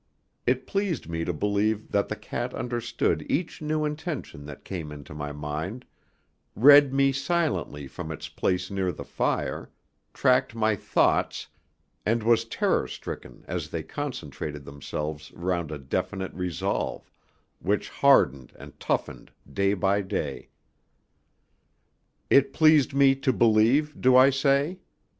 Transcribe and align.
It 0.47 0.65
pleased 0.65 1.07
me 1.07 1.23
to 1.25 1.31
believe 1.31 1.91
that 1.91 2.07
the 2.07 2.15
cat 2.15 2.55
understood 2.55 3.23
each 3.29 3.61
new 3.61 3.85
intention 3.85 4.47
that 4.47 4.65
came 4.65 4.91
into 4.91 5.13
my 5.13 5.31
mind, 5.31 5.85
read 6.55 6.91
me 6.91 7.11
silently 7.11 7.87
from 7.87 8.11
its 8.11 8.27
place 8.27 8.71
near 8.71 8.91
the 8.91 9.03
fire, 9.03 9.69
tracked 10.11 10.55
my 10.55 10.75
thoughts, 10.75 11.45
and 12.03 12.23
was 12.23 12.45
terror 12.45 12.87
stricken 12.87 13.45
as 13.47 13.69
they 13.69 13.83
concentrated 13.83 14.65
themselves 14.65 15.31
round 15.33 15.69
a 15.71 15.77
definite 15.77 16.33
resolve, 16.33 17.11
which 17.59 17.87
hardened 17.89 18.53
and 18.57 18.79
toughened 18.79 19.29
day 19.53 19.75
by 19.75 20.01
day. 20.01 20.49
It 22.27 22.53
pleased 22.53 22.95
me 22.95 23.13
to 23.17 23.31
believe, 23.31 24.01
do 24.01 24.17
I 24.17 24.31
say? 24.31 24.79